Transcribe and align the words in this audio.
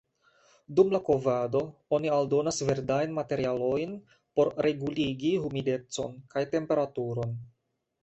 Dum 0.77 0.93
la 0.95 1.01
kovado 1.09 1.61
oni 1.97 2.11
aldonas 2.15 2.57
verdajn 2.71 3.15
materialojn 3.19 3.95
por 4.41 4.53
reguligi 4.69 5.33
humidecon 5.47 6.21
kaj 6.37 6.49
temperaturon. 6.59 7.43